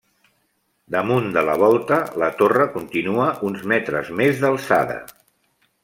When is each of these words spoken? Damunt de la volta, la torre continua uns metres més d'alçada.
Damunt 0.95 1.27
de 1.35 1.43
la 1.49 1.57
volta, 1.63 1.99
la 2.23 2.31
torre 2.41 2.67
continua 2.79 3.29
uns 3.51 3.63
metres 3.75 4.11
més 4.23 4.43
d'alçada. 4.45 4.99